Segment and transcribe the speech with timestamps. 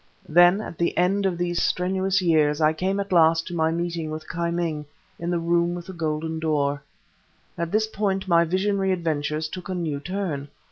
[0.27, 4.09] Then, at the end of these strenuous years, I came at last to my meeting
[4.09, 4.83] with Ki Ming
[5.19, 6.81] in the room with the golden door.
[7.55, 10.47] At this point my visionary adventures took a new turn.